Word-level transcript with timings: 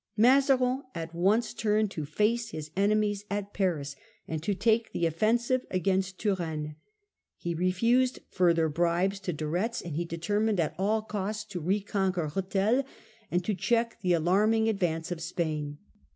Mazarin 0.17 0.81
at 0.95 1.13
once 1.13 1.53
turned 1.53 1.91
to 1.91 2.05
face 2.05 2.49
his 2.49 2.71
enemies 2.75 3.23
at 3.29 3.53
Paris 3.53 3.95
and 4.27 4.41
to 4.41 4.55
take 4.55 4.91
the 4.93 5.05
offensive 5.05 5.63
against 5.69 6.17
Turenne. 6.17 6.75
He 7.37 7.53
refused 7.53 8.17
further 8.31 8.67
bribes 8.67 9.19
to 9.19 9.31
De 9.31 9.45
Retz, 9.45 9.79
and 9.79 9.95
he 9.95 10.05
determined 10.05 10.59
at 10.59 10.73
all 10.79 11.03
costs 11.03 11.43
to 11.51 11.59
reconquer 11.59 12.31
Rethel 12.35 12.83
and 13.29 13.45
to 13.45 13.53
check 13.53 14.01
the 14.01 14.13
alarming 14.13 14.67
advance 14.67 15.09
The 15.09 15.17
New 15.17 15.19
Fronde. 15.19 15.21
165a 15.21 15.21
of 15.21 15.21
Spain. 15.21 15.77